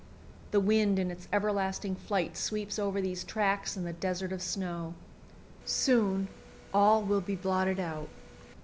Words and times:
The 0.49 0.59
wind 0.59 0.97
in 0.97 1.11
its 1.11 1.27
everlasting 1.31 1.93
flight 1.95 2.35
sweeps 2.35 2.79
over 2.79 2.99
these 2.99 3.23
tracks 3.23 3.77
in 3.77 3.83
the 3.83 3.93
desert 3.93 4.31
of 4.31 4.41
snow. 4.41 4.95
Soon 5.63 6.27
all 6.73 7.03
will 7.03 7.21
be 7.21 7.35
blotted 7.35 7.79
out. 7.79 8.09